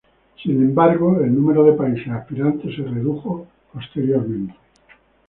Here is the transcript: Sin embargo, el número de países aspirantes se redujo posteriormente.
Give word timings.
Sin 0.41 0.53
embargo, 0.55 1.21
el 1.23 1.31
número 1.31 1.63
de 1.63 1.73
países 1.73 2.07
aspirantes 2.09 2.75
se 2.75 2.81
redujo 2.81 3.45
posteriormente. 3.71 4.55